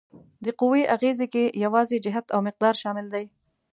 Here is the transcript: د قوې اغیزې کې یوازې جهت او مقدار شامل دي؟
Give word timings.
د 0.43 0.45
قوې 0.59 0.83
اغیزې 0.95 1.27
کې 1.33 1.43
یوازې 1.63 1.97
جهت 2.05 2.25
او 2.35 2.39
مقدار 2.47 2.73
شامل 2.83 3.05
دي؟ 3.13 3.25